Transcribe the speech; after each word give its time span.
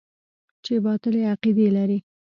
چې 0.63 0.73
باطلې 0.85 1.21
عقيدې 1.31 1.67
لري. 1.75 1.97